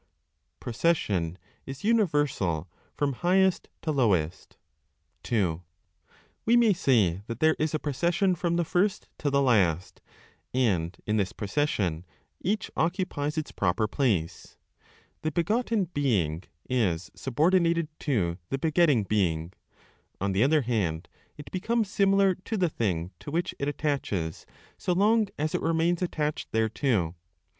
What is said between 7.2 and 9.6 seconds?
that there is a procession from the First to the